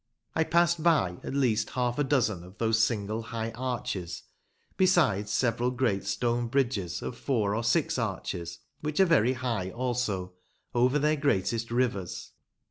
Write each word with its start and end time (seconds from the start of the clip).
I 0.33 0.43
passed 0.45 0.81
by 0.81 1.17
at 1.23 1.35
least 1.35 1.69
half 1.69 1.99
a 1.99 2.03
dozen 2.03 2.43
of 2.43 2.57
those 2.57 2.79
high 2.79 2.83
single 2.85 3.27
arches, 3.55 4.23
besides 4.75 5.29
several 5.29 5.69
great 5.69 6.05
stone 6.07 6.47
bridges 6.47 7.03
of 7.03 7.15
four 7.15 7.53
or 7.55 7.63
six 7.63 7.99
arches, 7.99 8.57
which 8.79 8.99
are 8.99 9.05
very 9.05 9.33
high 9.33 9.69
also, 9.69 10.33
ovef 10.73 11.01
their 11.03 11.17
greatest 11.17 11.69
rivers. 11.69 12.31